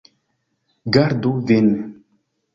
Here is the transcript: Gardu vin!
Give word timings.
Gardu 0.97 1.35
vin! 1.51 1.71